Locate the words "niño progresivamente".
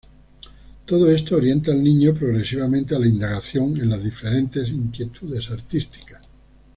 1.83-2.95